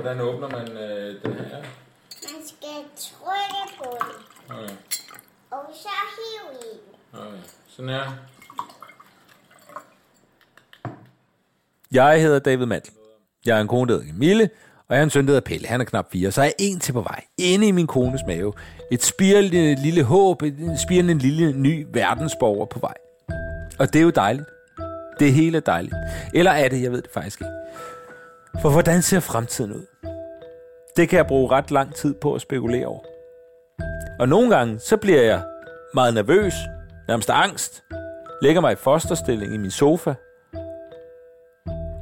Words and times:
Hvordan 0.00 0.20
åbner 0.20 0.48
man 0.48 0.68
øh, 0.68 1.22
den 1.22 1.32
her? 1.32 1.56
Man 2.22 2.42
skal 2.46 2.78
trykke 2.96 3.78
på 3.78 3.96
den, 4.00 4.56
Okay. 4.56 4.74
og 5.50 5.58
så 5.74 5.88
hive 6.16 6.60
i 6.60 6.78
den. 7.12 7.20
okay. 7.20 7.38
Sådan 7.68 7.88
her. 7.88 8.12
Jeg 11.92 12.22
hedder 12.22 12.38
David 12.38 12.66
Mandel. 12.66 12.92
Jeg 13.46 13.56
er 13.56 13.60
en 13.60 13.68
kone, 13.68 13.88
der 13.92 13.98
hedder 13.98 14.12
Camille, 14.12 14.50
og 14.88 14.94
jeg 14.94 14.98
er 14.98 15.04
en 15.04 15.10
søn, 15.10 15.24
der 15.26 15.30
hedder 15.30 15.40
Pelle. 15.46 15.68
Han 15.68 15.80
er 15.80 15.84
knap 15.84 16.12
fire, 16.12 16.30
så 16.32 16.40
er 16.40 16.44
jeg 16.44 16.54
en 16.58 16.80
til 16.80 16.92
på 16.92 17.00
vej. 17.00 17.24
Inde 17.38 17.66
i 17.68 17.70
min 17.70 17.86
kones 17.86 18.20
mave. 18.26 18.52
Et 18.92 19.02
spirende 19.04 19.74
lille 19.82 20.02
håb, 20.04 20.42
et 20.42 20.78
spirende 20.84 21.14
lille 21.14 21.52
ny 21.52 21.86
verdensborger 21.92 22.66
på 22.66 22.78
vej. 22.78 22.94
Og 23.78 23.92
det 23.92 23.98
er 23.98 24.02
jo 24.02 24.10
dejligt. 24.10 24.46
Det 25.18 25.32
hele 25.32 25.56
er 25.56 25.60
dejligt. 25.60 25.94
Eller 26.34 26.50
er 26.50 26.68
det? 26.68 26.82
Jeg 26.82 26.92
ved 26.92 27.02
det 27.02 27.10
faktisk 27.10 27.40
ikke. 27.40 27.52
For 28.62 28.70
hvordan 28.70 29.02
ser 29.02 29.20
fremtiden 29.20 29.72
ud? 29.72 29.86
Det 30.96 31.08
kan 31.08 31.16
jeg 31.16 31.26
bruge 31.26 31.50
ret 31.50 31.70
lang 31.70 31.94
tid 31.94 32.14
på 32.14 32.34
at 32.34 32.40
spekulere 32.40 32.86
over. 32.86 33.00
Og 34.20 34.28
nogle 34.28 34.56
gange, 34.56 34.78
så 34.78 34.96
bliver 34.96 35.22
jeg 35.22 35.42
meget 35.94 36.14
nervøs, 36.14 36.54
nærmest 37.08 37.30
angst, 37.30 37.84
lægger 38.42 38.60
mig 38.60 38.72
i 38.72 38.76
fosterstilling 38.76 39.54
i 39.54 39.56
min 39.56 39.70
sofa, 39.70 40.14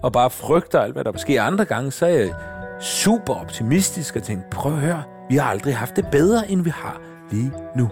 og 0.02 0.12
bare 0.12 0.30
frygter 0.30 0.80
alt, 0.80 0.92
hvad 0.92 1.04
der 1.04 1.16
sker. 1.16 1.42
Andre 1.42 1.64
gange, 1.64 1.90
så 1.90 2.06
er 2.06 2.10
jeg 2.10 2.34
super 2.80 3.34
optimistisk 3.34 4.16
og 4.16 4.22
tænker, 4.22 4.50
prøv 4.50 4.72
at 4.72 4.78
høre, 4.78 5.02
vi 5.28 5.36
har 5.36 5.50
aldrig 5.50 5.76
haft 5.76 5.96
det 5.96 6.06
bedre, 6.12 6.50
end 6.50 6.62
vi 6.62 6.70
har 6.70 7.00
lige 7.30 7.52
nu. 7.76 7.90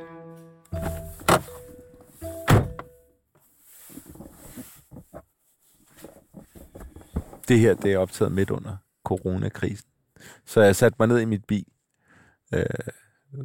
Det 7.48 7.58
her, 7.58 7.74
det 7.74 7.92
er 7.92 7.98
optaget 7.98 8.32
midt 8.32 8.50
under 8.50 8.76
coronakrisen. 9.04 9.88
Så 10.46 10.60
jeg 10.60 10.76
satte 10.76 10.96
mig 10.98 11.08
ned 11.08 11.20
i 11.20 11.24
mit 11.24 11.44
bil, 11.44 11.66
øh, 12.54 12.64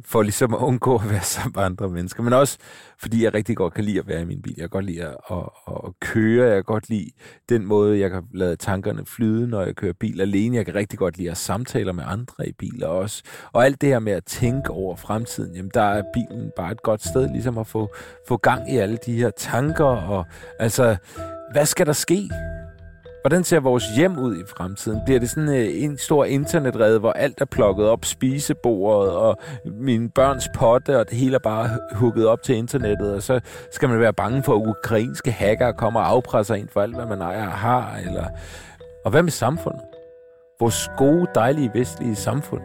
for 0.04 0.22
ligesom 0.22 0.54
at 0.54 0.58
undgå 0.58 0.94
at 0.94 1.10
være 1.10 1.22
sammen 1.22 1.52
med 1.56 1.64
andre 1.64 1.88
mennesker. 1.88 2.22
Men 2.22 2.32
også 2.32 2.58
fordi 2.98 3.24
jeg 3.24 3.34
rigtig 3.34 3.56
godt 3.56 3.74
kan 3.74 3.84
lide 3.84 3.98
at 3.98 4.06
være 4.06 4.22
i 4.22 4.24
min 4.24 4.42
bil. 4.42 4.54
Jeg 4.56 4.62
kan 4.62 4.68
godt 4.68 4.84
lide 4.84 5.02
at, 5.02 5.16
at, 5.30 5.36
at 5.68 6.00
køre. 6.00 6.46
Jeg 6.46 6.54
kan 6.54 6.64
godt 6.64 6.88
lide 6.88 7.10
den 7.48 7.66
måde, 7.66 7.98
jeg 7.98 8.10
kan 8.10 8.22
lade 8.34 8.56
tankerne 8.56 9.06
flyde, 9.06 9.48
når 9.48 9.62
jeg 9.62 9.76
kører 9.76 9.92
bil 9.92 10.20
alene. 10.20 10.56
Jeg 10.56 10.66
kan 10.66 10.74
rigtig 10.74 10.98
godt 10.98 11.18
lide 11.18 11.30
at 11.30 11.36
samtale 11.36 11.92
med 11.92 12.04
andre 12.06 12.48
i 12.48 12.52
biler 12.52 12.86
også. 12.86 13.22
Og 13.52 13.64
alt 13.64 13.80
det 13.80 13.88
her 13.88 13.98
med 13.98 14.12
at 14.12 14.24
tænke 14.24 14.70
over 14.70 14.96
fremtiden, 14.96 15.54
jamen 15.54 15.70
der 15.74 15.82
er 15.82 16.02
bilen 16.14 16.50
bare 16.56 16.72
et 16.72 16.82
godt 16.82 17.06
sted 17.06 17.28
ligesom 17.32 17.58
at 17.58 17.66
få, 17.66 17.94
få 18.28 18.36
gang 18.36 18.72
i 18.72 18.76
alle 18.76 18.98
de 19.06 19.12
her 19.12 19.30
tanker. 19.30 19.84
Og 19.84 20.24
altså, 20.58 20.96
hvad 21.52 21.66
skal 21.66 21.86
der 21.86 21.92
ske? 21.92 22.30
Hvordan 23.22 23.44
ser 23.44 23.60
vores 23.60 23.84
hjem 23.96 24.18
ud 24.18 24.36
i 24.36 24.44
fremtiden? 24.46 25.00
Bliver 25.04 25.20
det 25.20 25.30
sådan 25.30 25.48
øh, 25.48 25.82
en 25.82 25.98
stor 25.98 26.24
internetred, 26.24 26.98
hvor 26.98 27.12
alt 27.12 27.40
er 27.40 27.44
plukket 27.44 27.86
op, 27.86 28.04
spisebordet 28.04 29.12
og 29.12 29.38
mine 29.64 30.10
børns 30.10 30.48
potte, 30.54 30.98
og 30.98 31.10
det 31.10 31.18
hele 31.18 31.34
er 31.34 31.38
bare 31.38 31.68
hugget 31.94 32.26
op 32.26 32.42
til 32.42 32.56
internettet, 32.56 33.14
og 33.14 33.22
så 33.22 33.40
skal 33.70 33.88
man 33.88 34.00
være 34.00 34.12
bange 34.12 34.42
for, 34.42 34.54
at 34.54 34.66
ukrainske 34.66 35.32
hacker 35.32 35.72
kommer 35.72 36.00
og 36.00 36.08
afpresser 36.08 36.54
en 36.54 36.68
for 36.72 36.80
alt, 36.80 36.94
hvad 36.94 37.06
man 37.06 37.20
ejer 37.20 37.46
og 37.46 37.52
har? 37.52 37.96
Eller... 38.06 38.24
Og 39.04 39.10
hvad 39.10 39.22
med 39.22 39.32
samfundet? 39.32 39.82
Vores 40.60 40.90
gode, 40.96 41.26
dejlige, 41.34 41.70
vestlige 41.74 42.16
samfund? 42.16 42.62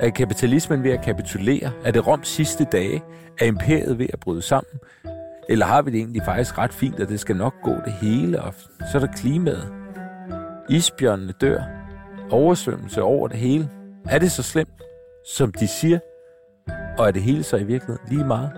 Er 0.00 0.10
kapitalismen 0.10 0.84
ved 0.84 0.90
at 0.90 1.04
kapitulere? 1.04 1.70
Er 1.84 1.90
det 1.90 2.06
Roms 2.06 2.28
sidste 2.28 2.64
dage? 2.64 3.02
Er 3.40 3.44
imperiet 3.44 3.98
ved 3.98 4.06
at 4.12 4.20
bryde 4.20 4.42
sammen? 4.42 4.80
Eller 5.50 5.66
har 5.66 5.82
vi 5.82 5.90
det 5.90 5.98
egentlig 5.98 6.22
faktisk 6.22 6.58
ret 6.58 6.72
fint, 6.72 7.00
og 7.00 7.08
det 7.08 7.20
skal 7.20 7.36
nok 7.36 7.54
gå 7.62 7.74
det 7.84 7.92
hele, 7.92 8.42
og 8.42 8.54
så 8.92 8.98
er 8.98 9.00
der 9.00 9.12
klimaet. 9.16 9.72
Isbjørnene 10.68 11.32
dør. 11.32 11.62
Oversvømmelse 12.30 13.02
over 13.02 13.28
det 13.28 13.36
hele. 13.36 13.70
Er 14.04 14.18
det 14.18 14.32
så 14.32 14.42
slemt, 14.42 14.82
som 15.26 15.52
de 15.52 15.66
siger? 15.66 15.98
Og 16.98 17.06
er 17.06 17.10
det 17.10 17.22
hele 17.22 17.42
så 17.42 17.56
i 17.56 17.64
virkeligheden 17.64 18.08
lige 18.08 18.24
meget? 18.24 18.50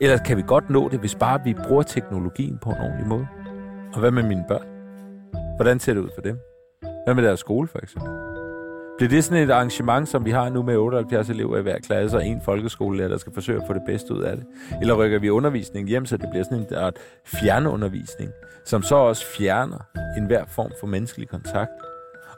Eller 0.00 0.18
kan 0.18 0.36
vi 0.36 0.42
godt 0.46 0.70
nå 0.70 0.88
det, 0.88 1.00
hvis 1.00 1.14
bare 1.14 1.40
vi 1.44 1.54
bruger 1.54 1.82
teknologien 1.82 2.58
på 2.58 2.70
en 2.70 2.76
ordentlig 2.80 3.06
måde? 3.06 3.26
Og 3.94 4.00
hvad 4.00 4.10
med 4.10 4.22
mine 4.22 4.44
børn? 4.48 4.66
Hvordan 5.56 5.80
ser 5.80 5.94
det 5.94 6.00
ud 6.00 6.10
for 6.14 6.22
dem? 6.22 6.38
Hvad 7.06 7.14
med 7.14 7.22
deres 7.22 7.40
skole, 7.40 7.68
for 7.68 7.78
eksempel? 7.78 8.37
Bliver 8.98 9.10
det 9.10 9.24
sådan 9.24 9.42
et 9.42 9.50
arrangement, 9.50 10.08
som 10.08 10.24
vi 10.24 10.30
har 10.30 10.48
nu 10.48 10.62
med 10.62 10.76
78 10.76 11.30
elever 11.30 11.58
i 11.58 11.62
hver 11.62 11.78
klasse 11.78 12.16
og 12.16 12.26
en 12.26 12.40
folkeskolelærer, 12.40 13.08
der 13.08 13.18
skal 13.18 13.32
forsøge 13.32 13.60
at 13.60 13.66
få 13.66 13.72
det 13.72 13.82
bedste 13.86 14.14
ud 14.14 14.22
af 14.22 14.36
det? 14.36 14.46
Eller 14.80 14.94
rykker 14.94 15.18
vi 15.18 15.30
undervisningen 15.30 15.88
hjem, 15.88 16.06
så 16.06 16.16
det 16.16 16.30
bliver 16.30 16.44
sådan 16.44 16.58
en 16.58 16.74
art 16.74 16.96
fjernundervisning, 17.24 18.30
som 18.64 18.82
så 18.82 18.94
også 18.94 19.26
fjerner 19.26 19.78
enhver 20.16 20.44
form 20.46 20.70
for 20.80 20.86
menneskelig 20.86 21.28
kontakt, 21.28 21.70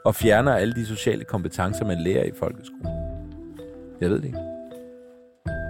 og 0.05 0.15
fjerner 0.15 0.53
alle 0.53 0.73
de 0.73 0.85
sociale 0.85 1.23
kompetencer, 1.23 1.85
man 1.85 1.97
lærer 1.97 2.23
i 2.23 2.31
folkeskolen? 2.39 2.87
Jeg 4.01 4.09
ved 4.09 4.17
det 4.17 4.25
ikke. 4.25 4.39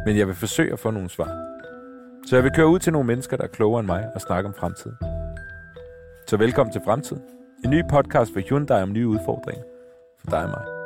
Men 0.06 0.18
jeg 0.18 0.28
vil 0.28 0.36
forsøge 0.36 0.74
at 0.74 0.80
få 0.80 0.92
nogle 0.92 1.10
svar. 1.10 1.46
Så 2.28 2.36
jeg 2.36 2.44
vil 2.44 2.52
køre 2.52 2.68
ud 2.68 2.80
til 2.80 2.94
nogle 2.94 3.08
mennesker, 3.08 3.38
der 3.38 3.44
er 3.44 3.48
klogere 3.48 3.80
end 3.80 3.88
mig, 3.88 4.08
og 4.16 4.22
snakke 4.22 4.48
om 4.48 4.54
fremtiden. 4.54 4.98
Så 6.28 6.38
velkommen 6.38 6.74
til 6.74 6.82
Fremtiden. 6.86 7.22
En 7.64 7.70
ny 7.70 7.84
podcast 7.90 8.34
for 8.34 8.40
Hyundai 8.40 8.82
om 8.82 8.92
nye 8.92 9.08
udfordringer 9.08 9.64
for 10.20 10.30
dig 10.30 10.44
og 10.44 10.50
mig. 10.50 10.81